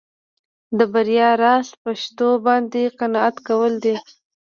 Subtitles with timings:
[0.77, 3.95] د بریا راز په شتو باندې قناعت کول دي.